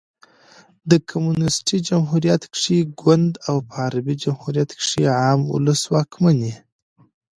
[0.89, 6.55] په کمونيسټي جمهوریت کښي ګوند او په عربي جمهوریت کښي عام اولس واکمن يي.